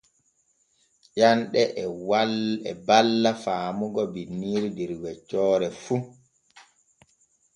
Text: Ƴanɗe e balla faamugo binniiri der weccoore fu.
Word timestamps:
Ƴanɗe 1.19 1.61
e 2.69 2.71
balla 2.87 3.31
faamugo 3.43 4.03
binniiri 4.13 4.69
der 4.77 4.91
weccoore 5.01 5.67
fu. 5.83 5.95